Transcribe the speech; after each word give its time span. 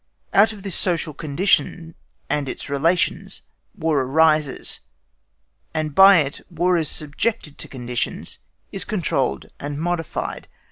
Out 0.33 0.51
of 0.51 0.63
this 0.63 0.73
social 0.73 1.13
condition 1.13 1.93
and 2.27 2.49
its 2.49 2.71
relations 2.71 3.43
War 3.75 4.01
arises, 4.01 4.79
and 5.75 5.93
by 5.93 6.21
it 6.21 6.41
War 6.49 6.75
is 6.79 6.89
subjected 6.89 7.59
to 7.59 7.67
conditions, 7.67 8.39
is 8.71 8.83
controlled 8.83 9.51
and 9.59 9.77
modified. 9.77 10.47